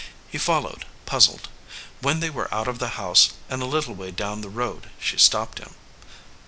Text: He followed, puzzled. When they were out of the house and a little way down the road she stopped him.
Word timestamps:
He 0.29 0.39
followed, 0.39 0.85
puzzled. 1.05 1.47
When 1.99 2.21
they 2.21 2.31
were 2.31 2.51
out 2.51 2.67
of 2.67 2.79
the 2.79 2.97
house 2.97 3.33
and 3.49 3.61
a 3.61 3.67
little 3.67 3.93
way 3.93 4.09
down 4.09 4.41
the 4.41 4.49
road 4.49 4.89
she 4.99 5.19
stopped 5.19 5.59
him. 5.59 5.75